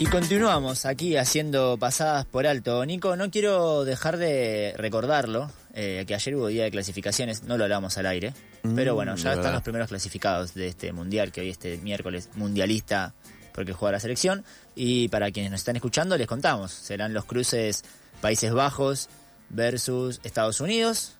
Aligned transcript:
Y 0.00 0.06
continuamos 0.06 0.86
aquí 0.86 1.16
haciendo 1.16 1.76
pasadas 1.78 2.26
por 2.26 2.46
alto. 2.46 2.84
Nico, 2.84 3.16
no 3.16 3.30
quiero 3.30 3.84
dejar 3.84 4.16
de 4.16 4.74
recordarlo, 4.76 5.50
eh, 5.74 6.04
que 6.08 6.14
ayer 6.14 6.34
hubo 6.34 6.48
día 6.48 6.64
de 6.64 6.70
clasificaciones, 6.72 7.44
no 7.44 7.56
lo 7.56 7.64
hablamos 7.64 7.96
al 7.98 8.06
aire, 8.06 8.32
Mm, 8.62 8.74
pero 8.74 8.94
bueno, 8.94 9.16
ya 9.16 9.34
están 9.34 9.52
los 9.52 9.62
primeros 9.62 9.88
clasificados 9.88 10.54
de 10.54 10.68
este 10.68 10.92
mundial, 10.92 11.32
que 11.32 11.40
hoy 11.40 11.50
este 11.50 11.78
miércoles 11.78 12.28
mundialista, 12.34 13.14
porque 13.54 13.72
juega 13.72 13.92
la 13.92 14.00
selección. 14.00 14.44
Y 14.74 15.08
para 15.08 15.30
quienes 15.30 15.50
nos 15.50 15.60
están 15.60 15.76
escuchando, 15.76 16.16
les 16.16 16.26
contamos, 16.26 16.72
serán 16.72 17.12
los 17.12 17.24
cruces 17.24 17.84
Países 18.20 18.52
Bajos 18.52 19.08
versus 19.48 20.20
Estados 20.24 20.60
Unidos 20.60 21.16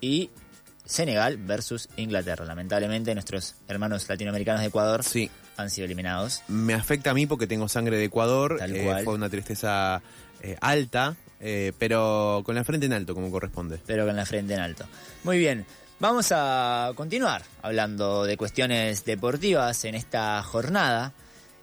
y 0.00 0.30
Senegal 0.84 1.38
versus 1.38 1.88
Inglaterra. 1.96 2.44
Lamentablemente 2.44 3.14
nuestros 3.14 3.54
hermanos 3.66 4.08
latinoamericanos 4.08 4.60
de 4.60 4.68
Ecuador 4.68 5.02
Sí, 5.02 5.30
han 5.56 5.70
sido 5.70 5.86
eliminados. 5.86 6.42
me 6.48 6.74
afecta 6.74 7.10
a 7.10 7.14
mí 7.14 7.26
porque 7.26 7.46
tengo 7.46 7.68
sangre 7.68 7.96
de 7.96 8.04
Ecuador. 8.04 8.56
Tal 8.58 8.74
eh, 8.74 8.84
cual. 8.84 9.04
fue 9.04 9.14
una 9.14 9.28
tristeza 9.28 10.02
eh, 10.42 10.56
alta, 10.60 11.16
eh, 11.40 11.72
pero 11.78 12.42
con 12.44 12.54
la 12.54 12.64
frente 12.64 12.86
en 12.86 12.92
alto, 12.92 13.14
como 13.14 13.30
corresponde. 13.30 13.78
pero 13.86 14.06
con 14.06 14.16
la 14.16 14.26
frente 14.26 14.54
en 14.54 14.60
alto. 14.60 14.84
Muy 15.22 15.38
bien, 15.38 15.64
vamos 16.00 16.28
a 16.32 16.92
continuar 16.94 17.42
hablando 17.62 18.24
de 18.24 18.36
cuestiones 18.36 19.04
deportivas 19.04 19.84
en 19.84 19.94
esta 19.94 20.42
jornada 20.42 21.12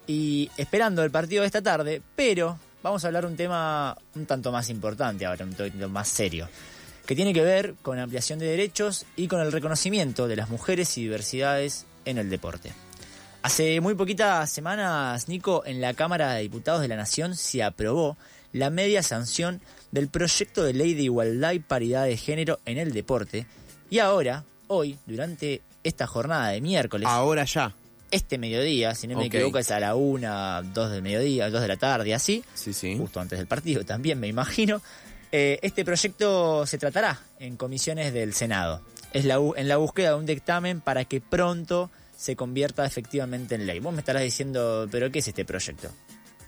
y 0.07 0.49
esperando 0.57 1.03
el 1.03 1.11
partido 1.11 1.41
de 1.41 1.47
esta 1.47 1.61
tarde, 1.61 2.01
pero 2.15 2.57
vamos 2.83 3.03
a 3.03 3.07
hablar 3.07 3.25
un 3.25 3.35
tema 3.35 3.95
un 4.15 4.25
tanto 4.25 4.51
más 4.51 4.69
importante 4.69 5.25
ahora, 5.25 5.45
un 5.45 5.53
tanto 5.53 5.89
más 5.89 6.07
serio, 6.07 6.49
que 7.05 7.15
tiene 7.15 7.33
que 7.33 7.43
ver 7.43 7.75
con 7.81 7.99
ampliación 7.99 8.39
de 8.39 8.47
derechos 8.47 9.05
y 9.15 9.27
con 9.27 9.41
el 9.41 9.51
reconocimiento 9.51 10.27
de 10.27 10.35
las 10.35 10.49
mujeres 10.49 10.97
y 10.97 11.03
diversidades 11.03 11.85
en 12.05 12.17
el 12.17 12.29
deporte. 12.29 12.71
Hace 13.43 13.81
muy 13.81 13.95
poquitas 13.95 14.51
semanas, 14.51 15.27
Nico, 15.27 15.63
en 15.65 15.81
la 15.81 15.93
Cámara 15.95 16.33
de 16.33 16.43
Diputados 16.43 16.81
de 16.81 16.87
la 16.87 16.95
Nación 16.95 17.35
se 17.35 17.63
aprobó 17.63 18.15
la 18.53 18.69
media 18.69 19.01
sanción 19.01 19.61
del 19.91 20.09
proyecto 20.09 20.63
de 20.63 20.73
ley 20.73 20.93
de 20.93 21.03
igualdad 21.03 21.53
y 21.53 21.59
paridad 21.59 22.05
de 22.05 22.17
género 22.17 22.59
en 22.65 22.77
el 22.77 22.93
deporte. 22.93 23.47
Y 23.89 23.97
ahora, 23.99 24.43
hoy, 24.67 24.97
durante 25.07 25.61
esta 25.83 26.05
jornada 26.05 26.49
de 26.49 26.61
miércoles, 26.61 27.07
Ahora 27.09 27.43
ya. 27.45 27.73
este 28.11 28.37
mediodía, 28.37 28.93
si 28.93 29.07
no 29.07 29.17
me 29.17 29.25
equivoco, 29.25 29.57
es 29.57 29.71
a 29.71 29.79
la 29.79 29.95
una, 29.95 30.61
dos 30.61 30.91
del 30.91 31.01
mediodía, 31.01 31.49
dos 31.49 31.61
de 31.61 31.67
la 31.67 31.77
tarde, 31.77 32.13
así, 32.13 32.43
Sí, 32.53 32.73
sí. 32.73 32.95
justo 32.95 33.19
antes 33.19 33.39
del 33.39 33.47
partido 33.47 33.83
también, 33.83 34.19
me 34.19 34.27
imagino. 34.27 34.81
Eh, 35.31 35.57
este 35.63 35.83
proyecto 35.83 36.67
se 36.67 36.77
tratará 36.77 37.19
en 37.39 37.55
comisiones 37.57 38.13
del 38.13 38.33
Senado. 38.33 38.81
Es 39.13 39.25
la, 39.25 39.35
en 39.55 39.67
la 39.67 39.77
búsqueda 39.77 40.09
de 40.09 40.15
un 40.15 40.25
dictamen 40.27 40.79
para 40.81 41.05
que 41.05 41.21
pronto 41.21 41.89
se 42.21 42.35
convierta 42.35 42.85
efectivamente 42.85 43.55
en 43.55 43.65
ley. 43.65 43.79
Vos 43.79 43.91
me 43.91 44.01
estarás 44.01 44.21
diciendo, 44.21 44.87
¿pero 44.91 45.11
qué 45.11 45.19
es 45.19 45.27
este 45.27 45.43
proyecto? 45.43 45.89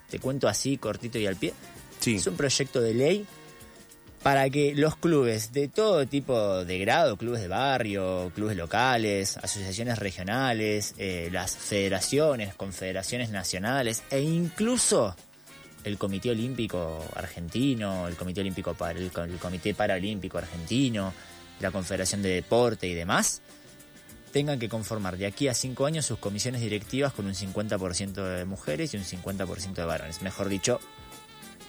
Te 0.08 0.20
cuento 0.20 0.48
así, 0.48 0.78
cortito 0.78 1.18
y 1.18 1.26
al 1.26 1.36
pie. 1.36 1.52
Sí. 2.00 2.18
Es 2.18 2.28
un 2.28 2.36
proyecto 2.38 2.80
de 2.80 2.94
ley 2.94 3.26
para 4.22 4.48
que 4.52 4.76
los 4.76 4.96
clubes 4.98 5.52
de 5.52 5.70
todo 5.70 6.06
tipo 6.06 6.64
de 6.64 6.78
grado, 6.78 7.18
clubes 7.18 7.42
de 7.42 7.48
barrio, 7.48 8.32
clubes 8.36 8.56
locales, 8.56 9.38
asociaciones 9.38 9.98
regionales, 9.98 10.94
eh, 11.00 11.30
las 11.32 11.58
federaciones, 11.58 12.54
confederaciones 12.54 13.32
nacionales 13.32 14.04
e 14.12 14.22
incluso 14.22 15.16
el 15.84 15.98
Comité 15.98 16.30
Olímpico 16.30 17.04
Argentino, 17.16 18.08
el 18.08 18.16
Comité 18.16 18.42
Olímpico 18.42 18.76
para 18.76 19.00
el, 19.00 19.12
el 19.12 19.40
Comité 19.40 19.74
Paralímpico 19.74 20.38
Argentino, 20.38 21.12
la 21.60 21.72
Confederación 21.72 22.22
de 22.22 22.30
Deporte 22.30 22.88
y 22.88 22.94
demás, 22.94 23.42
tengan 24.34 24.60
que 24.60 24.68
conformar 24.68 25.16
de 25.18 25.26
aquí 25.28 25.48
a 25.48 25.54
cinco 25.54 25.86
años 25.86 26.06
sus 26.06 26.18
comisiones 26.20 26.60
directivas 26.60 27.14
con 27.14 27.26
un 27.28 27.34
50% 27.36 28.14
de 28.36 28.44
mujeres 28.46 28.94
y 28.94 28.98
un 28.98 29.04
50% 29.06 29.74
de 29.76 29.86
varones. 29.86 30.22
Mejor 30.22 30.50
dicho, 30.50 30.80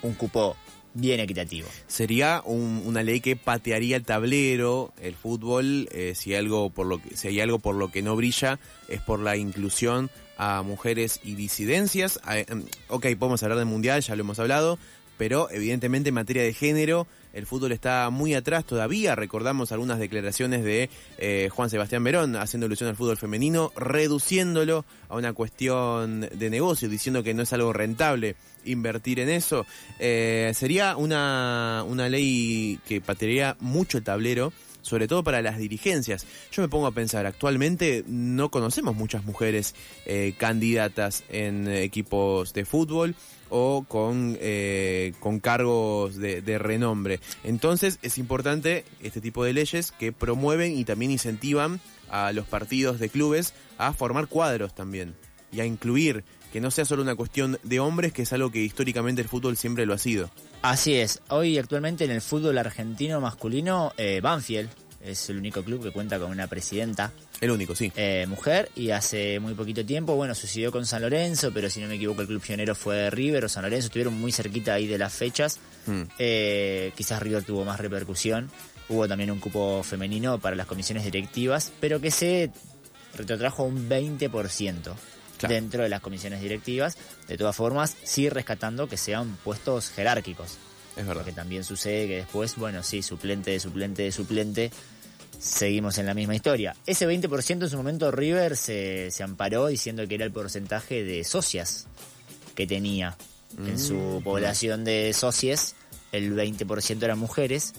un 0.01 0.13
cupo 0.15 0.57
bien 0.93 1.19
equitativo. 1.19 1.67
Sería 1.87 2.41
un- 2.45 2.81
una 2.85 3.03
ley 3.03 3.21
que 3.21 3.35
patearía 3.35 3.97
el 3.97 4.03
tablero, 4.03 4.93
el 5.01 5.13
fútbol, 5.15 5.87
eh, 5.91 6.13
si, 6.15 6.33
algo 6.35 6.69
por 6.69 6.87
lo 6.87 7.01
que, 7.01 7.15
si 7.15 7.27
hay 7.29 7.39
algo 7.39 7.59
por 7.59 7.75
lo 7.75 7.91
que 7.91 8.01
no 8.01 8.15
brilla, 8.15 8.59
es 8.87 9.01
por 9.01 9.19
la 9.19 9.35
inclusión 9.37 10.09
a 10.37 10.61
mujeres 10.63 11.19
y 11.23 11.35
disidencias. 11.35 12.19
Ah, 12.23 12.39
em, 12.39 12.65
ok, 12.89 13.07
podemos 13.19 13.41
hablar 13.43 13.57
del 13.57 13.67
mundial, 13.67 14.01
ya 14.01 14.15
lo 14.15 14.21
hemos 14.21 14.39
hablado, 14.39 14.77
pero 15.17 15.49
evidentemente 15.51 16.09
en 16.09 16.15
materia 16.15 16.43
de 16.43 16.53
género, 16.53 17.07
el 17.33 17.45
fútbol 17.45 17.73
está 17.73 18.09
muy 18.09 18.33
atrás 18.33 18.65
todavía. 18.65 19.13
Recordamos 19.13 19.71
algunas 19.71 19.99
declaraciones 19.99 20.63
de 20.63 20.89
eh, 21.17 21.49
Juan 21.51 21.69
Sebastián 21.69 22.03
Verón 22.03 22.35
haciendo 22.37 22.65
alusión 22.65 22.89
al 22.89 22.95
fútbol 22.95 23.17
femenino, 23.17 23.73
reduciéndolo 23.75 24.85
a 25.09 25.15
una 25.15 25.33
cuestión 25.33 26.21
de 26.21 26.49
negocio, 26.49 26.87
diciendo 26.87 27.23
que 27.23 27.33
no 27.33 27.43
es 27.43 27.51
algo 27.51 27.73
rentable 27.73 28.35
invertir 28.63 29.19
en 29.19 29.29
eso. 29.29 29.65
Eh, 29.99 30.51
sería 30.55 30.95
una, 30.95 31.83
una 31.87 32.07
ley 32.09 32.79
que 32.87 33.01
patearía 33.01 33.57
mucho 33.59 33.97
el 33.97 34.03
tablero, 34.03 34.53
sobre 34.85 35.07
todo 35.07 35.23
para 35.23 35.41
las 35.41 35.57
dirigencias. 35.57 36.27
Yo 36.51 36.61
me 36.61 36.69
pongo 36.69 36.85
a 36.87 36.91
pensar, 36.91 37.25
actualmente 37.25 38.03
no 38.07 38.51
conocemos 38.51 38.95
muchas 38.95 39.25
mujeres 39.25 39.73
eh, 40.05 40.35
candidatas 40.37 41.23
en 41.29 41.67
equipos 41.67 42.53
de 42.53 42.65
fútbol 42.65 43.15
o 43.49 43.85
con, 43.87 44.37
eh, 44.39 45.13
con 45.19 45.39
cargos 45.39 46.17
de 46.17 46.57
renombre. 46.59 47.19
Entonces 47.43 47.99
es 48.03 48.17
importante 48.17 48.85
este 49.01 49.21
tipo 49.21 49.43
de 49.43 49.53
leyes 49.53 49.91
que 49.91 50.11
promueven 50.11 50.77
y 50.77 50.85
también 50.85 51.11
incentivan 51.11 51.79
a 52.09 52.31
los 52.31 52.45
partidos 52.45 52.99
de 52.99 53.09
clubes 53.09 53.53
a 53.77 53.93
formar 53.93 54.27
cuadros 54.27 54.75
también 54.75 55.15
y 55.55 55.61
a 55.61 55.65
incluir 55.65 56.23
que 56.51 56.61
no 56.61 56.71
sea 56.71 56.85
solo 56.85 57.01
una 57.01 57.15
cuestión 57.15 57.59
de 57.63 57.79
hombres, 57.79 58.13
que 58.13 58.21
es 58.21 58.33
algo 58.33 58.49
que 58.51 58.59
históricamente 58.59 59.21
el 59.21 59.27
fútbol 59.27 59.57
siempre 59.57 59.85
lo 59.85 59.93
ha 59.93 59.97
sido. 59.97 60.29
Así 60.61 60.95
es, 60.95 61.21
hoy 61.29 61.57
actualmente 61.57 62.05
en 62.05 62.11
el 62.11 62.21
fútbol 62.21 62.57
argentino 62.57 63.19
masculino, 63.19 63.93
eh, 63.97 64.21
Banfield 64.21 64.69
es 65.03 65.29
el 65.29 65.37
único 65.37 65.63
club 65.63 65.83
que 65.83 65.91
cuenta 65.91 66.17
con 66.17 66.31
una 66.31 66.47
presidenta 66.47 67.11
El 67.41 67.51
único, 67.51 67.75
sí. 67.75 67.91
eh, 67.95 68.25
mujer 68.27 68.71
y 68.75 68.89
hace 68.91 69.39
muy 69.39 69.53
poquito 69.53 69.85
tiempo, 69.85 70.15
bueno, 70.15 70.33
sucedió 70.33 70.71
con 70.71 70.85
San 70.85 71.01
Lorenzo, 71.01 71.51
pero 71.53 71.69
si 71.69 71.81
no 71.81 71.87
me 71.87 71.95
equivoco 71.95 72.21
el 72.21 72.27
club 72.27 72.41
pionero 72.41 72.73
fue 72.73 73.09
River 73.09 73.45
o 73.45 73.49
San 73.49 73.63
Lorenzo, 73.63 73.87
estuvieron 73.87 74.19
muy 74.19 74.31
cerquita 74.31 74.73
ahí 74.73 74.87
de 74.87 74.97
las 74.97 75.13
fechas. 75.13 75.59
Mm. 75.85 76.01
Eh, 76.17 76.91
quizás 76.95 77.21
River 77.21 77.43
tuvo 77.43 77.65
más 77.65 77.79
repercusión. 77.79 78.49
Hubo 78.87 79.07
también 79.07 79.29
un 79.31 79.39
cupo 79.39 79.83
femenino 79.83 80.39
para 80.39 80.55
las 80.55 80.67
comisiones 80.67 81.03
directivas, 81.03 81.71
pero 81.79 81.99
que 81.99 82.11
se 82.11 82.51
retrotrajo 83.15 83.63
un 83.63 83.89
20% 83.89 84.93
Claro. 85.47 85.53
dentro 85.61 85.83
de 85.83 85.89
las 85.89 86.01
comisiones 86.01 86.41
directivas. 86.41 86.97
De 87.27 87.37
todas 87.37 87.55
formas, 87.55 87.95
sí 88.03 88.29
rescatando 88.29 88.87
que 88.87 88.97
sean 88.97 89.37
puestos 89.43 89.89
jerárquicos. 89.89 90.57
Es 90.95 91.05
verdad. 91.05 91.23
Porque 91.23 91.31
también 91.33 91.63
sucede 91.63 92.07
que 92.07 92.15
después, 92.17 92.55
bueno, 92.55 92.81
sí, 92.83 93.01
suplente 93.01 93.51
de 93.51 93.59
suplente 93.59 94.03
de 94.03 94.11
suplente, 94.11 94.71
seguimos 95.39 95.97
en 95.97 96.05
la 96.05 96.13
misma 96.13 96.35
historia. 96.35 96.75
Ese 96.85 97.07
20% 97.07 97.63
en 97.63 97.69
su 97.69 97.77
momento 97.77 98.11
River 98.11 98.55
se, 98.55 99.11
se 99.11 99.23
amparó 99.23 99.67
diciendo 99.67 100.07
que 100.07 100.15
era 100.15 100.25
el 100.25 100.31
porcentaje 100.31 101.03
de 101.03 101.23
socias 101.23 101.87
que 102.55 102.65
tenía. 102.65 103.17
En 103.57 103.79
su 103.79 103.93
Mm. 103.95 104.23
población 104.23 104.83
de 104.83 105.13
socios, 105.13 105.75
el 106.11 106.33
20% 106.35 107.03
eran 107.05 107.19
mujeres, 107.19 107.73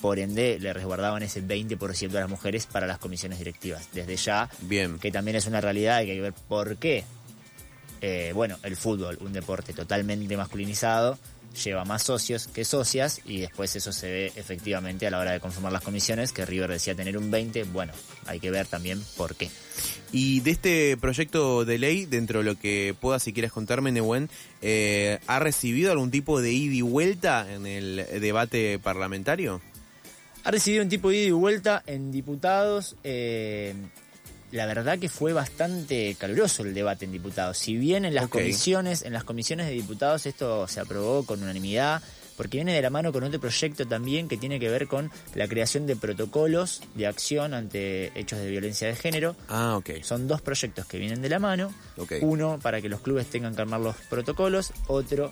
por 0.00 0.18
ende 0.18 0.58
le 0.60 0.72
resguardaban 0.72 1.22
ese 1.22 1.42
20% 1.42 2.08
de 2.08 2.20
las 2.20 2.28
mujeres 2.28 2.66
para 2.66 2.86
las 2.86 2.98
comisiones 2.98 3.38
directivas. 3.38 3.88
Desde 3.92 4.16
ya, 4.16 4.48
Bien. 4.62 4.98
que 4.98 5.10
también 5.10 5.36
es 5.36 5.46
una 5.46 5.60
realidad 5.60 5.98
hay 5.98 6.06
que 6.06 6.20
ver 6.20 6.32
por 6.32 6.76
qué. 6.76 7.04
Eh, 8.00 8.32
bueno, 8.34 8.56
el 8.62 8.76
fútbol, 8.76 9.18
un 9.20 9.32
deporte 9.32 9.72
totalmente 9.72 10.36
masculinizado, 10.36 11.18
lleva 11.64 11.84
más 11.84 12.04
socios 12.04 12.46
que 12.46 12.64
socias 12.64 13.20
y 13.24 13.40
después 13.40 13.74
eso 13.74 13.92
se 13.92 14.10
ve 14.10 14.32
efectivamente 14.36 15.06
a 15.06 15.10
la 15.10 15.18
hora 15.18 15.32
de 15.32 15.40
conformar 15.40 15.72
las 15.72 15.82
comisiones, 15.82 16.32
que 16.32 16.46
River 16.46 16.70
decía 16.70 16.94
tener 16.94 17.18
un 17.18 17.30
20, 17.30 17.64
bueno, 17.64 17.92
hay 18.26 18.38
que 18.38 18.50
ver 18.50 18.66
también 18.66 19.02
por 19.16 19.34
qué. 19.34 19.50
Y 20.12 20.40
de 20.40 20.50
este 20.52 20.96
proyecto 20.96 21.64
de 21.64 21.78
ley, 21.78 22.06
dentro 22.06 22.40
de 22.40 22.44
lo 22.44 22.56
que 22.56 22.94
puedas 23.00 23.22
si 23.22 23.32
quieres 23.32 23.52
contarme, 23.52 23.92
Nehuen, 23.92 24.30
eh, 24.62 25.18
¿ha 25.26 25.38
recibido 25.38 25.90
algún 25.90 26.10
tipo 26.10 26.40
de 26.40 26.52
ida 26.52 26.74
y 26.74 26.82
vuelta 26.82 27.52
en 27.52 27.66
el 27.66 28.06
debate 28.20 28.78
parlamentario? 28.78 29.60
Ha 30.48 30.50
recibido 30.50 30.82
un 30.82 30.88
tipo 30.88 31.10
de 31.10 31.16
ida 31.18 31.26
y 31.26 31.30
vuelta 31.32 31.82
en 31.86 32.10
diputados. 32.10 32.96
eh, 33.04 33.74
la 34.50 34.64
verdad 34.64 34.98
que 34.98 35.10
fue 35.10 35.34
bastante 35.34 36.16
caluroso 36.18 36.62
el 36.62 36.72
debate 36.72 37.04
en 37.04 37.12
diputados. 37.12 37.58
Si 37.58 37.76
bien 37.76 38.06
en 38.06 38.14
las 38.14 38.28
comisiones, 38.28 39.02
en 39.02 39.12
las 39.12 39.24
comisiones 39.24 39.66
de 39.66 39.74
diputados 39.74 40.24
esto 40.24 40.66
se 40.66 40.80
aprobó 40.80 41.26
con 41.26 41.42
unanimidad, 41.42 42.02
porque 42.34 42.56
viene 42.56 42.72
de 42.72 42.80
la 42.80 42.88
mano 42.88 43.12
con 43.12 43.24
otro 43.24 43.38
proyecto 43.38 43.86
también 43.86 44.26
que 44.26 44.38
tiene 44.38 44.58
que 44.58 44.70
ver 44.70 44.88
con 44.88 45.10
la 45.34 45.46
creación 45.48 45.86
de 45.86 45.96
protocolos 45.96 46.80
de 46.94 47.06
acción 47.06 47.52
ante 47.52 48.18
hechos 48.18 48.38
de 48.38 48.48
violencia 48.48 48.88
de 48.88 48.96
género. 48.96 49.36
Ah, 49.50 49.76
ok. 49.76 50.02
Son 50.02 50.26
dos 50.26 50.40
proyectos 50.40 50.86
que 50.86 50.96
vienen 50.96 51.20
de 51.20 51.28
la 51.28 51.40
mano. 51.40 51.74
Ok. 51.98 52.12
Uno 52.22 52.58
para 52.62 52.80
que 52.80 52.88
los 52.88 53.02
clubes 53.02 53.26
tengan 53.26 53.54
que 53.54 53.60
armar 53.60 53.80
los 53.80 53.96
protocolos, 54.08 54.72
otro 54.86 55.30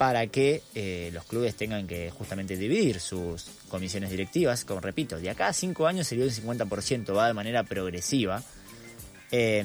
para 0.00 0.28
que 0.28 0.62
eh, 0.74 1.10
los 1.12 1.24
clubes 1.24 1.56
tengan 1.56 1.86
que 1.86 2.10
justamente 2.10 2.56
dividir 2.56 3.00
sus 3.00 3.44
comisiones 3.68 4.08
directivas. 4.08 4.64
Como 4.64 4.80
repito, 4.80 5.18
de 5.18 5.28
acá 5.28 5.48
a 5.48 5.52
cinco 5.52 5.86
años 5.86 6.06
sería 6.06 6.24
un 6.24 6.30
50%, 6.30 7.14
va 7.14 7.26
de 7.26 7.34
manera 7.34 7.64
progresiva. 7.64 8.42
Eh, 9.30 9.62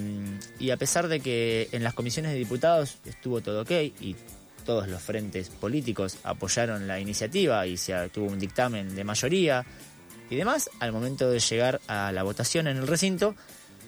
y 0.59 0.71
a 0.71 0.75
pesar 0.75 1.07
de 1.07 1.21
que 1.21 1.69
en 1.71 1.85
las 1.85 1.93
comisiones 1.93 2.33
de 2.33 2.37
diputados 2.37 2.97
estuvo 3.05 3.39
todo 3.39 3.61
ok 3.61 3.71
y 4.01 4.17
todos 4.65 4.89
los 4.89 5.01
frentes 5.01 5.47
políticos 5.47 6.17
apoyaron 6.23 6.85
la 6.85 6.99
iniciativa 6.99 7.65
y 7.65 7.77
se 7.77 8.09
tuvo 8.09 8.25
un 8.25 8.37
dictamen 8.37 8.93
de 8.93 9.05
mayoría 9.05 9.65
y 10.29 10.35
demás, 10.35 10.69
al 10.81 10.91
momento 10.91 11.29
de 11.29 11.39
llegar 11.39 11.79
a 11.87 12.11
la 12.11 12.23
votación 12.23 12.67
en 12.67 12.75
el 12.75 12.87
recinto, 12.87 13.35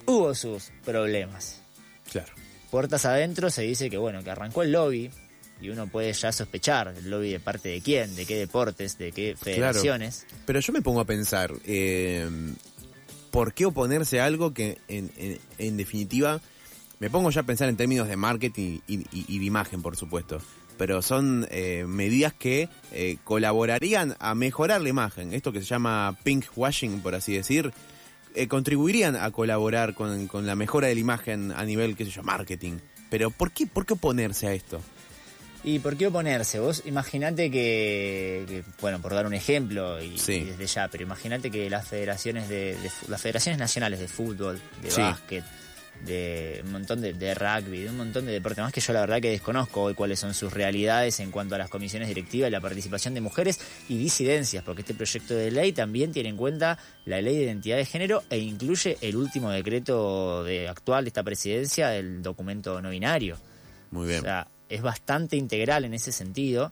hubo 0.05 0.33
sus 0.33 0.71
problemas. 0.85 1.61
Claro. 2.09 2.31
Puertas 2.71 3.03
adentro 3.03 3.49
se 3.49 3.63
dice 3.63 3.89
que 3.89 3.97
bueno, 3.97 4.23
que 4.23 4.31
arrancó 4.31 4.63
el 4.63 4.71
lobby 4.71 5.11
y 5.61 5.69
uno 5.69 5.87
puede 5.87 6.13
ya 6.13 6.31
sospechar 6.31 6.93
el 6.97 7.09
lobby 7.09 7.31
de 7.31 7.39
parte 7.39 7.69
de 7.69 7.81
quién, 7.81 8.15
de 8.15 8.25
qué 8.25 8.35
deportes, 8.35 8.97
de 8.97 9.11
qué 9.11 9.35
federaciones. 9.35 10.25
Pero 10.45 10.59
yo 10.59 10.73
me 10.73 10.81
pongo 10.81 10.99
a 11.01 11.05
pensar, 11.05 11.53
eh, 11.65 12.29
¿por 13.31 13.53
qué 13.53 13.65
oponerse 13.65 14.19
a 14.19 14.25
algo 14.25 14.53
que 14.53 14.77
en, 14.87 15.11
en, 15.57 15.77
definitiva, 15.77 16.41
me 16.99 17.09
pongo 17.09 17.29
ya 17.29 17.41
a 17.41 17.45
pensar 17.45 17.69
en 17.69 17.77
términos 17.77 18.07
de 18.07 18.17
marketing 18.17 18.79
y, 18.87 19.39
de 19.39 19.45
imagen, 19.45 19.81
por 19.81 19.95
supuesto, 19.95 20.41
pero 20.77 21.01
son 21.01 21.47
eh, 21.49 21.85
medidas 21.87 22.33
que 22.33 22.69
eh, 22.91 23.17
colaborarían 23.23 24.15
a 24.19 24.35
mejorar 24.35 24.81
la 24.81 24.89
imagen, 24.89 25.33
esto 25.33 25.51
que 25.51 25.59
se 25.59 25.65
llama 25.65 26.17
pink 26.23 26.45
washing, 26.55 27.01
por 27.01 27.15
así 27.15 27.33
decir, 27.33 27.73
eh, 28.35 28.47
contribuirían 28.47 29.15
a 29.15 29.31
colaborar 29.31 29.95
con, 29.95 30.27
con, 30.27 30.45
la 30.45 30.55
mejora 30.55 30.87
de 30.87 30.93
la 30.93 31.01
imagen 31.01 31.51
a 31.51 31.65
nivel, 31.65 31.95
qué 31.95 32.05
sé 32.05 32.11
yo, 32.11 32.23
marketing. 32.23 32.77
Pero 33.09 33.31
¿por 33.31 33.51
qué, 33.51 33.65
por 33.65 33.85
qué 33.85 33.93
oponerse 33.93 34.47
a 34.47 34.53
esto? 34.53 34.79
¿Y 35.67 35.79
por 35.79 35.97
qué 35.97 36.07
oponerse? 36.07 36.59
Vos 36.59 36.83
imaginate 36.85 37.51
que, 37.51 38.63
bueno, 38.79 39.01
por 39.01 39.13
dar 39.13 39.25
un 39.25 39.33
ejemplo 39.33 40.01
y, 40.01 40.11
desde 40.11 40.65
ya, 40.65 40.87
pero 40.87 41.03
imagínate 41.03 41.51
que 41.51 41.69
las 41.69 41.85
federaciones 41.85 42.47
de, 42.47 42.77
las 43.09 43.21
federaciones 43.21 43.59
nacionales 43.59 43.99
de 43.99 44.07
fútbol, 44.07 44.61
de 44.81 44.89
básquet, 44.95 45.43
de 46.05 46.61
un 46.63 46.71
montón 46.71 47.01
de, 47.01 47.33
rugby, 47.33 47.81
de 47.81 47.89
un 47.89 47.97
montón 47.97 48.25
de 48.25 48.31
deportes 48.31 48.63
más 48.63 48.71
que 48.71 48.79
yo 48.79 48.93
la 48.93 49.01
verdad 49.01 49.19
que 49.19 49.29
desconozco 49.29 49.81
hoy 49.81 49.93
cuáles 49.93 50.21
son 50.21 50.33
sus 50.33 50.53
realidades 50.53 51.19
en 51.19 51.31
cuanto 51.31 51.55
a 51.55 51.57
las 51.57 51.69
comisiones 51.69 52.07
directivas, 52.07 52.49
la 52.49 52.61
participación 52.61 53.13
de 53.13 53.19
mujeres 53.19 53.59
y 53.89 53.97
disidencias, 53.97 54.63
porque 54.63 54.83
este 54.83 54.93
proyecto 54.93 55.35
de 55.35 55.51
ley 55.51 55.73
también 55.73 56.13
tiene 56.13 56.29
en 56.29 56.37
cuenta 56.37 56.79
la 57.03 57.19
ley 57.19 57.35
de 57.35 57.43
identidad 57.43 57.75
de 57.75 57.85
género 57.85 58.23
e 58.29 58.37
incluye 58.37 58.97
el 59.01 59.17
último 59.17 59.51
decreto 59.51 60.45
de 60.45 60.69
actual 60.69 61.03
de 61.03 61.09
esta 61.09 61.23
presidencia, 61.23 61.93
el 61.93 62.23
documento 62.23 62.81
no 62.81 62.89
binario. 62.89 63.35
Muy 63.91 64.07
bien 64.07 64.23
es 64.69 64.81
bastante 64.81 65.37
integral 65.37 65.85
en 65.85 65.93
ese 65.93 66.11
sentido. 66.11 66.71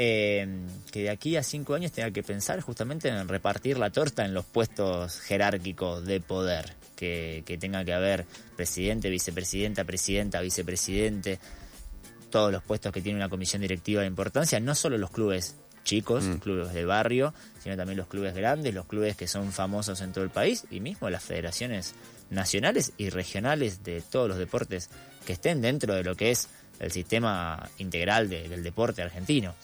Eh, 0.00 0.46
que 0.92 1.02
de 1.02 1.10
aquí 1.10 1.36
a 1.36 1.42
cinco 1.42 1.74
años 1.74 1.90
tenga 1.90 2.12
que 2.12 2.22
pensar 2.22 2.60
justamente 2.60 3.08
en 3.08 3.26
repartir 3.26 3.78
la 3.78 3.90
torta 3.90 4.24
en 4.24 4.32
los 4.32 4.44
puestos 4.44 5.18
jerárquicos 5.20 6.06
de 6.06 6.20
poder, 6.20 6.76
que, 6.94 7.58
tenga 7.60 7.84
que 7.84 7.92
haber 7.92 8.24
presidente, 8.56 9.10
vicepresidenta, 9.10 9.84
presidenta, 9.84 10.40
vicepresidente, 10.40 11.40
todos 12.30 12.52
los 12.52 12.62
puestos 12.62 12.92
que 12.92 13.00
tiene 13.00 13.18
una 13.18 13.28
comisión 13.28 13.60
directiva 13.60 14.02
de 14.02 14.06
importancia, 14.06 14.60
no 14.60 14.76
solo 14.76 14.98
los 14.98 15.10
clubes 15.10 15.56
chicos, 15.82 16.24
mm. 16.24 16.34
clubes 16.36 16.72
de 16.72 16.84
barrio, 16.84 17.34
sino 17.60 17.76
también 17.76 17.98
los 17.98 18.06
clubes 18.06 18.34
grandes, 18.34 18.74
los 18.74 18.86
clubes 18.86 19.16
que 19.16 19.26
son 19.26 19.52
famosos 19.52 20.00
en 20.00 20.12
todo 20.12 20.22
el 20.22 20.30
país 20.30 20.64
y 20.70 20.78
mismo 20.78 21.10
las 21.10 21.24
federaciones 21.24 21.94
nacionales 22.30 22.92
y 22.98 23.10
regionales 23.10 23.82
de 23.82 24.00
todos 24.00 24.28
los 24.28 24.38
deportes 24.38 24.90
que 25.26 25.32
estén 25.32 25.60
dentro 25.60 25.94
de 25.94 26.04
lo 26.04 26.14
que 26.14 26.30
es 26.30 26.48
el 26.80 26.92
sistema 26.92 27.68
integral 27.78 28.28
del 28.28 28.62
deporte 28.62 29.02
argentino. 29.02 29.54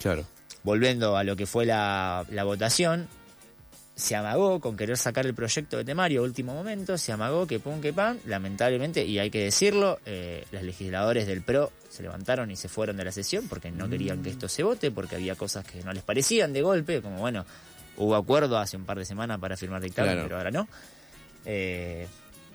Claro. 0.00 0.24
Volviendo 0.62 1.16
a 1.16 1.24
lo 1.24 1.36
que 1.36 1.46
fue 1.46 1.66
la, 1.66 2.24
votación, 2.44 3.08
se 3.94 4.16
amagó 4.16 4.60
con 4.60 4.76
querer 4.76 4.96
sacar 4.96 5.26
el 5.26 5.34
proyecto 5.34 5.76
de 5.78 5.84
temario 5.84 6.20
a 6.20 6.24
último 6.24 6.54
momento, 6.54 6.98
se 6.98 7.12
amagó 7.12 7.46
que 7.46 7.58
pum 7.58 7.80
que 7.80 7.92
pan, 7.92 8.18
lamentablemente, 8.26 9.04
y 9.04 9.18
hay 9.18 9.30
que 9.30 9.44
decirlo, 9.44 9.98
eh, 10.06 10.44
los 10.52 10.62
legisladores 10.62 11.26
del 11.26 11.42
PRO 11.42 11.72
se 11.88 12.02
levantaron 12.02 12.50
y 12.50 12.56
se 12.56 12.68
fueron 12.68 12.96
de 12.96 13.04
la 13.04 13.12
sesión 13.12 13.48
porque 13.48 13.70
no 13.70 13.88
querían 13.88 14.22
que 14.22 14.30
esto 14.30 14.48
se 14.48 14.62
vote, 14.62 14.90
porque 14.90 15.16
había 15.16 15.34
cosas 15.34 15.64
que 15.64 15.82
no 15.82 15.92
les 15.92 16.02
parecían 16.02 16.52
de 16.52 16.62
golpe, 16.62 17.02
como 17.02 17.18
bueno, 17.18 17.44
hubo 17.96 18.16
acuerdo 18.16 18.58
hace 18.58 18.76
un 18.76 18.84
par 18.84 18.98
de 18.98 19.04
semanas 19.04 19.38
para 19.38 19.56
firmar 19.56 19.82
dictamen, 19.82 20.20
pero 20.22 20.36
ahora 20.36 20.50
no. 20.50 20.68
Eh, 21.44 22.06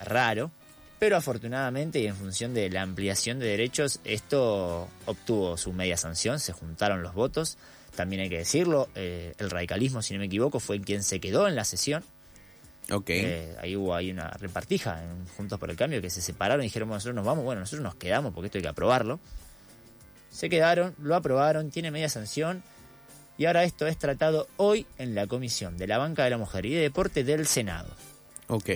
raro. 0.04 0.52
Pero 1.00 1.18
afortunadamente 1.18 2.00
y 2.00 2.08
en 2.08 2.16
función 2.16 2.54
de 2.54 2.70
la 2.70 2.82
ampliación 2.82 3.40
de 3.40 3.48
derechos, 3.48 4.00
esto 4.06 4.88
obtuvo 5.06 5.58
su 5.58 5.74
media 5.74 5.98
sanción, 5.98 6.40
se 6.40 6.54
juntaron 6.54 7.04
los 7.04 7.14
votos. 7.14 7.58
También 7.96 8.22
hay 8.22 8.30
que 8.30 8.38
decirlo, 8.38 8.90
eh, 8.96 9.34
el 9.38 9.50
radicalismo, 9.50 10.02
si 10.02 10.14
no 10.14 10.20
me 10.20 10.26
equivoco, 10.26 10.60
fue 10.60 10.80
quien 10.82 11.04
se 11.04 11.20
quedó 11.20 11.48
en 11.48 11.56
la 11.56 11.66
sesión. 11.66 12.04
Ok. 12.92 13.10
Eh, 13.10 13.56
ahí 13.62 13.76
hubo 13.76 13.96
ahí 13.96 14.12
una 14.12 14.30
repartija 14.30 15.04
en 15.04 15.26
Juntos 15.28 15.60
por 15.60 15.70
el 15.70 15.76
Cambio 15.76 16.02
que 16.02 16.10
se 16.10 16.22
separaron 16.22 16.62
y 16.62 16.68
dijeron, 16.68 16.88
nosotros 16.88 17.16
nos 17.16 17.26
vamos, 17.26 17.44
bueno, 17.44 17.62
nosotros 17.62 17.84
nos 17.84 17.96
quedamos 17.96 18.34
porque 18.34 18.48
esto 18.48 18.58
hay 18.58 18.62
que 18.62 18.70
aprobarlo. 18.70 19.20
Se 20.30 20.50
quedaron, 20.50 20.96
lo 21.02 21.16
aprobaron, 21.16 21.72
tiene 21.72 21.92
media 21.92 22.10
sanción 22.10 22.64
y 23.38 23.46
ahora 23.46 23.64
esto 23.64 23.88
es 23.88 23.98
tratado 23.98 24.48
hoy 24.58 24.86
en 24.98 25.16
la 25.16 25.28
Comisión 25.28 25.78
de 25.78 25.88
la 25.88 25.98
Banca 25.98 26.24
de 26.24 26.30
la 26.30 26.38
Mujer 26.38 26.66
y 26.66 26.74
de 26.74 26.82
Deporte 26.82 27.24
del 27.24 27.48
Senado. 27.48 27.90
Ok 28.48 28.70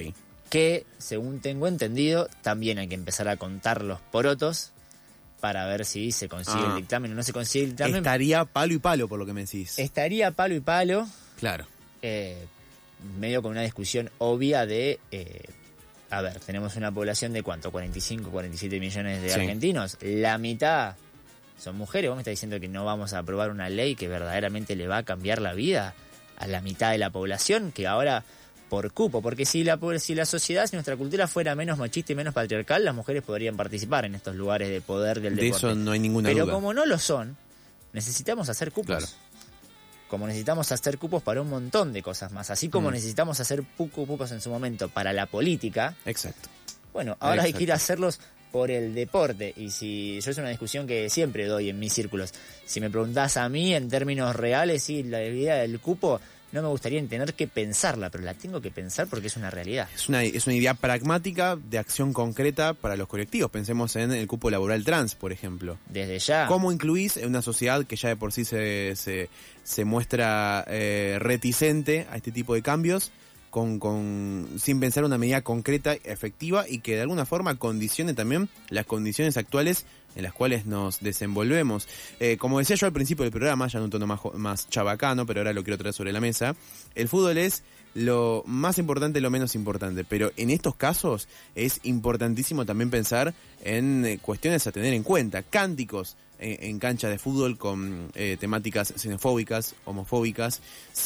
que, 0.49 0.85
según 0.97 1.39
tengo 1.39 1.67
entendido, 1.67 2.27
también 2.41 2.79
hay 2.79 2.87
que 2.87 2.95
empezar 2.95 3.27
a 3.27 3.37
contar 3.37 3.83
los 3.83 3.99
porotos 3.99 4.71
para 5.39 5.65
ver 5.67 5.85
si 5.85 6.11
se 6.11 6.27
consigue 6.27 6.65
el 6.65 6.71
ah. 6.71 6.75
dictamen 6.75 7.11
o 7.13 7.15
no 7.15 7.23
se 7.23 7.33
consigue 7.33 7.65
el 7.65 7.69
dictamen. 7.71 7.97
Estaría 7.97 8.45
palo 8.45 8.73
y 8.73 8.79
palo, 8.79 9.07
por 9.07 9.19
lo 9.19 9.25
que 9.25 9.33
me 9.33 9.41
decís. 9.41 9.79
Estaría 9.79 10.31
palo 10.31 10.55
y 10.55 10.59
palo. 10.59 11.07
Claro. 11.39 11.65
Eh, 12.01 12.45
medio 13.19 13.41
con 13.41 13.51
una 13.51 13.61
discusión 13.61 14.09
obvia 14.17 14.65
de... 14.65 14.99
Eh, 15.11 15.43
a 16.11 16.21
ver, 16.21 16.39
tenemos 16.39 16.75
una 16.75 16.91
población 16.91 17.33
de 17.33 17.43
cuánto, 17.43 17.71
45, 17.71 18.31
47 18.31 18.79
millones 18.79 19.21
de 19.21 19.33
argentinos. 19.33 19.97
La 20.01 20.37
mitad 20.39 20.95
son 21.59 21.77
mujeres. 21.77 22.09
Vos 22.09 22.17
me 22.17 22.21
estás 22.21 22.31
diciendo 22.31 22.59
que 22.59 22.67
no 22.67 22.83
vamos 22.83 23.13
a 23.13 23.19
aprobar 23.19 23.51
una 23.51 23.69
ley 23.69 23.95
que 23.95 24.07
verdaderamente 24.07 24.75
le 24.75 24.87
va 24.87 24.97
a 24.97 25.03
cambiar 25.03 25.39
la 25.39 25.53
vida 25.53 25.93
a 26.37 26.47
la 26.47 26.61
mitad 26.61 26.91
de 26.91 26.97
la 26.97 27.11
población, 27.11 27.71
que 27.71 27.85
ahora 27.85 28.23
por 28.69 28.91
cupo, 28.93 29.21
porque 29.21 29.45
si 29.45 29.63
la, 29.63 29.79
si 29.97 30.15
la 30.15 30.25
sociedad, 30.25 30.67
si 30.67 30.75
nuestra 30.75 30.95
cultura 30.95 31.27
fuera 31.27 31.55
menos 31.55 31.77
machista 31.77 32.13
y 32.13 32.15
menos 32.15 32.33
patriarcal, 32.33 32.85
las 32.85 32.95
mujeres 32.95 33.23
podrían 33.23 33.57
participar 33.57 34.05
en 34.05 34.15
estos 34.15 34.35
lugares 34.35 34.69
de 34.69 34.79
poder 34.81 35.19
del 35.19 35.35
deporte. 35.35 35.65
De 35.65 35.71
eso 35.71 35.75
no 35.75 35.91
hay 35.91 35.99
ninguna 35.99 36.29
Pero 36.29 36.45
duda. 36.45 36.53
como 36.53 36.73
no 36.73 36.85
lo 36.85 36.97
son, 36.99 37.35
necesitamos 37.91 38.47
hacer 38.49 38.71
cupos. 38.71 39.15
Como 40.07 40.25
necesitamos 40.25 40.71
hacer 40.71 40.97
cupos 40.97 41.21
para 41.21 41.41
un 41.41 41.49
montón 41.49 41.93
de 41.93 42.01
cosas 42.01 42.31
más. 42.31 42.49
Así 42.49 42.69
como 42.69 42.89
mm. 42.89 42.93
necesitamos 42.93 43.39
hacer 43.39 43.63
cupos 43.75 44.31
en 44.31 44.41
su 44.41 44.49
momento 44.49 44.89
para 44.89 45.13
la 45.13 45.25
política. 45.25 45.95
Exacto. 46.05 46.49
Bueno, 46.93 47.17
ahora 47.19 47.43
hay 47.43 47.53
que 47.53 47.63
ir 47.63 47.71
a 47.71 47.75
hacerlos 47.75 48.19
por 48.51 48.71
el 48.71 48.95
deporte. 48.95 49.53
Y 49.55 49.69
si 49.69 50.19
yo 50.19 50.31
es 50.31 50.37
una 50.37 50.49
discusión 50.49 50.87
que 50.87 51.09
siempre 51.09 51.45
doy 51.45 51.69
en 51.69 51.79
mis 51.79 51.93
círculos. 51.93 52.33
Si 52.65 52.81
me 52.81 52.89
preguntás 52.89 53.37
a 53.37 53.47
mí 53.49 53.75
en 53.75 53.89
términos 53.89 54.35
reales, 54.35 54.83
sí, 54.83 55.03
la 55.03 55.23
idea 55.23 55.55
del 55.57 55.79
cupo 55.79 56.19
no 56.51 56.61
me 56.61 56.67
gustaría 56.67 57.05
tener 57.07 57.33
que 57.33 57.47
pensarla, 57.47 58.09
pero 58.09 58.23
la 58.23 58.33
tengo 58.33 58.61
que 58.61 58.71
pensar 58.71 59.07
porque 59.07 59.27
es 59.27 59.37
una 59.37 59.49
realidad. 59.49 59.87
Es 59.93 60.09
una, 60.09 60.23
es 60.23 60.47
una 60.47 60.55
idea 60.55 60.73
pragmática 60.73 61.55
de 61.55 61.77
acción 61.77 62.13
concreta 62.13 62.73
para 62.73 62.95
los 62.95 63.07
colectivos. 63.07 63.51
Pensemos 63.51 63.95
en 63.95 64.11
el 64.11 64.27
cupo 64.27 64.49
laboral 64.49 64.83
trans, 64.83 65.15
por 65.15 65.31
ejemplo. 65.31 65.77
Desde 65.87 66.19
ya. 66.19 66.47
¿Cómo 66.47 66.71
incluís 66.71 67.17
en 67.17 67.27
una 67.27 67.41
sociedad 67.41 67.85
que 67.85 67.95
ya 67.95 68.09
de 68.09 68.15
por 68.15 68.31
sí 68.31 68.45
se, 68.45 68.95
se, 68.95 69.85
muestra 69.85 70.65
eh, 70.67 71.17
reticente 71.19 72.07
a 72.11 72.17
este 72.17 72.31
tipo 72.31 72.55
de 72.55 72.61
cambios? 72.61 73.11
Con, 73.49 73.79
con, 73.79 74.47
sin 74.59 74.79
pensar 74.79 75.03
una 75.03 75.17
medida 75.17 75.41
concreta, 75.41 75.93
efectiva 75.93 76.65
y 76.69 76.81
que 76.81 76.93
de 76.95 77.01
alguna 77.01 77.25
forma 77.25 77.55
condicione 77.55 78.13
también 78.13 78.47
las 78.69 78.85
condiciones 78.85 79.37
actuales 79.37 79.85
en 80.19 80.23
las 80.23 80.33
cuales 80.33 80.65
nos 80.65 80.99
desenvolvemos. 80.99 81.87
Eh, 82.19 82.37
como 82.37 82.59
decía 82.59 82.75
yo 82.75 82.85
al 82.85 82.93
principio 82.93 83.23
del 83.23 83.31
programa, 83.31 83.67
ya 83.67 83.79
en 83.79 83.85
un 83.85 83.89
tono 83.89 84.05
más, 84.05 84.19
más 84.35 84.69
chabacano, 84.69 85.25
pero 85.25 85.39
ahora 85.39 85.53
lo 85.53 85.63
quiero 85.63 85.77
traer 85.77 85.93
sobre 85.93 86.11
la 86.11 86.19
mesa, 86.19 86.55
el 86.93 87.07
fútbol 87.07 87.37
es 87.37 87.63
lo 87.95 88.43
más 88.45 88.77
importante 88.77 89.19
lo 89.19 89.31
menos 89.31 89.55
importante, 89.55 90.03
pero 90.03 90.31
en 90.37 90.51
estos 90.51 90.75
casos 90.75 91.27
es 91.55 91.79
importantísimo 91.83 92.65
también 92.65 92.91
pensar 92.91 93.33
en 93.63 94.05
eh, 94.05 94.19
cuestiones 94.21 94.67
a 94.67 94.71
tener 94.71 94.93
en 94.93 95.03
cuenta, 95.03 95.41
cánticos 95.41 96.15
en, 96.39 96.79
cancha 96.79 97.09
de 97.09 97.19
fútbol 97.19 97.57
con 97.57 98.11
eh, 98.15 98.37
temáticas 98.39 98.93
xenofóbicas, 98.95 99.75
homofóbicas. 99.85 100.61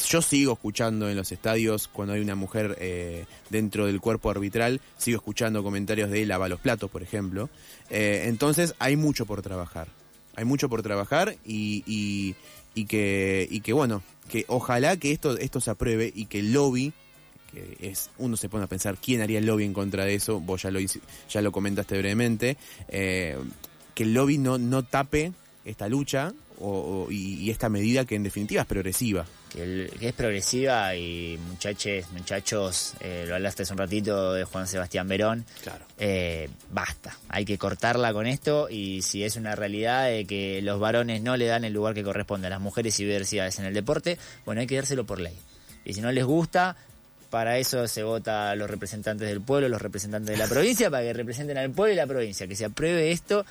Yo 0.08 0.22
sigo 0.22 0.52
escuchando 0.52 1.08
en 1.08 1.16
los 1.16 1.32
estadios 1.32 1.88
cuando 1.88 2.14
hay 2.14 2.20
una 2.20 2.34
mujer 2.34 2.76
eh, 2.80 3.26
dentro 3.50 3.86
del 3.86 4.00
cuerpo 4.00 4.30
arbitral, 4.30 4.80
sigo 4.96 5.16
escuchando 5.16 5.62
comentarios 5.62 6.10
de 6.10 6.24
lava 6.26 6.48
los 6.48 6.60
platos, 6.60 6.90
por 6.90 7.02
ejemplo. 7.02 7.50
Eh, 7.90 8.24
entonces 8.26 8.74
hay 8.78 8.96
mucho 8.96 9.26
por 9.26 9.42
trabajar. 9.42 9.88
Hay 10.36 10.44
mucho 10.44 10.68
por 10.68 10.82
trabajar 10.82 11.36
y, 11.44 11.84
y, 12.74 12.84
que, 12.86 13.46
y 13.50 13.60
que, 13.60 13.72
bueno, 13.72 14.02
que 14.28 14.44
ojalá 14.48 14.96
que 14.96 15.12
esto, 15.12 15.36
esto 15.38 15.60
se 15.60 15.70
apruebe 15.70 16.12
y 16.14 16.26
que 16.26 16.40
el 16.40 16.52
lobby 16.52 16.92
que 17.52 17.76
es 17.80 18.10
uno 18.18 18.36
se 18.36 18.48
pone 18.48 18.64
a 18.64 18.66
pensar 18.66 18.96
quién 19.00 19.20
haría 19.20 19.38
el 19.38 19.46
lobby 19.46 19.62
en 19.62 19.72
contra 19.72 20.04
de 20.04 20.16
eso, 20.16 20.40
vos 20.40 20.62
ya 20.62 20.72
lo 20.72 20.80
ya 20.80 21.40
lo 21.40 21.52
comentaste 21.52 21.96
brevemente, 21.96 22.56
que 23.94 24.02
el 24.04 24.14
lobby 24.14 24.38
no, 24.38 24.58
no 24.58 24.82
tape 24.82 25.32
esta 25.64 25.88
lucha 25.88 26.32
o, 26.60 27.08
y, 27.10 27.50
esta 27.50 27.68
medida 27.68 28.04
que 28.04 28.14
en 28.14 28.22
definitiva 28.22 28.62
es 28.62 28.66
progresiva. 28.66 29.26
que, 29.52 29.88
es 30.00 30.12
progresiva 30.12 30.94
y 30.94 31.38
muchachos, 31.48 32.10
muchachos, 32.12 32.94
eh, 33.00 33.24
lo 33.26 33.34
hablaste 33.34 33.64
hace 33.64 33.72
un 33.72 33.78
ratito 33.78 34.32
de 34.32 34.44
Juan 34.44 34.68
Sebastián 34.68 35.08
Verón, 35.08 35.44
claro. 35.62 35.84
Eh, 35.98 36.48
basta, 36.70 37.16
hay 37.28 37.44
que 37.44 37.58
cortarla 37.58 38.12
con 38.12 38.26
esto 38.26 38.68
y 38.70 39.02
si 39.02 39.24
es 39.24 39.36
una 39.36 39.56
realidad 39.56 40.06
de 40.06 40.24
que 40.26 40.62
los 40.62 40.78
varones 40.78 41.22
no 41.22 41.36
le 41.36 41.46
dan 41.46 41.64
el 41.64 41.72
lugar 41.72 41.94
que 41.94 42.04
corresponde 42.04 42.46
a 42.46 42.50
las 42.50 42.60
mujeres 42.60 42.98
y 43.00 43.04
diversidades 43.04 43.58
en 43.58 43.64
el 43.64 43.74
deporte, 43.74 44.18
bueno, 44.44 44.60
hay 44.60 44.66
que 44.66 44.76
dárselo 44.76 45.04
por 45.04 45.20
ley. 45.20 45.36
Y 45.84 45.92
si 45.92 46.00
no 46.00 46.12
les 46.12 46.24
gusta, 46.24 46.76
para 47.30 47.58
eso 47.58 47.88
se 47.88 48.04
vota 48.04 48.52
a 48.52 48.56
los 48.56 48.70
representantes 48.70 49.28
del 49.28 49.40
pueblo, 49.40 49.68
los 49.68 49.82
representantes 49.82 50.30
de 50.30 50.36
la 50.36 50.48
provincia, 50.48 50.88
para 50.88 51.02
que 51.02 51.12
representen 51.12 51.58
al 51.58 51.70
pueblo 51.72 51.92
y 51.92 51.96
la 51.96 52.06
provincia, 52.06 52.46
que 52.46 52.54
se 52.54 52.64
apruebe 52.64 53.10
esto 53.10 53.44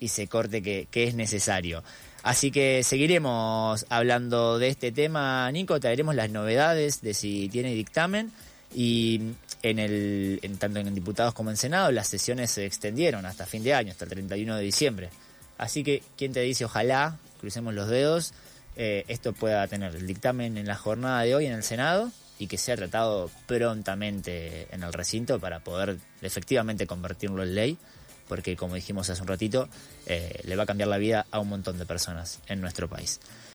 y 0.00 0.08
se 0.08 0.26
corte 0.28 0.62
que, 0.62 0.88
que 0.90 1.04
es 1.04 1.14
necesario. 1.14 1.82
Así 2.22 2.50
que 2.50 2.82
seguiremos 2.82 3.84
hablando 3.90 4.58
de 4.58 4.68
este 4.68 4.92
tema, 4.92 5.50
Nico, 5.52 5.78
traeremos 5.78 6.14
las 6.14 6.30
novedades 6.30 7.02
de 7.02 7.12
si 7.12 7.50
tiene 7.50 7.74
dictamen 7.74 8.32
y 8.74 9.20
en 9.62 9.78
el 9.78 10.40
en, 10.42 10.56
tanto 10.56 10.78
en 10.78 10.94
diputados 10.94 11.34
como 11.34 11.50
en 11.50 11.56
Senado 11.56 11.92
las 11.92 12.08
sesiones 12.08 12.50
se 12.50 12.64
extendieron 12.64 13.26
hasta 13.26 13.44
fin 13.44 13.62
de 13.62 13.74
año, 13.74 13.92
hasta 13.92 14.04
el 14.04 14.10
31 14.10 14.56
de 14.56 14.62
diciembre. 14.62 15.10
Así 15.58 15.84
que, 15.84 16.02
¿quién 16.16 16.32
te 16.32 16.40
dice? 16.40 16.64
Ojalá, 16.64 17.18
crucemos 17.40 17.74
los 17.74 17.88
dedos, 17.88 18.32
eh, 18.76 19.04
esto 19.08 19.32
pueda 19.32 19.66
tener 19.68 19.94
el 19.94 20.06
dictamen 20.06 20.56
en 20.58 20.66
la 20.66 20.76
jornada 20.76 21.22
de 21.22 21.34
hoy 21.34 21.46
en 21.46 21.52
el 21.52 21.62
Senado 21.62 22.10
y 22.38 22.46
que 22.46 22.58
sea 22.58 22.76
tratado 22.76 23.30
prontamente 23.46 24.66
en 24.74 24.82
el 24.82 24.92
recinto 24.92 25.38
para 25.38 25.60
poder 25.60 25.98
efectivamente 26.22 26.86
convertirlo 26.86 27.42
en 27.42 27.54
ley 27.54 27.78
porque 28.28 28.56
como 28.56 28.74
dijimos 28.74 29.10
hace 29.10 29.22
un 29.22 29.28
ratito, 29.28 29.68
eh, 30.06 30.40
le 30.44 30.56
va 30.56 30.64
a 30.64 30.66
cambiar 30.66 30.88
la 30.88 30.98
vida 30.98 31.26
a 31.30 31.40
un 31.40 31.48
montón 31.48 31.78
de 31.78 31.86
personas 31.86 32.40
en 32.46 32.60
nuestro 32.60 32.88
país. 32.88 33.20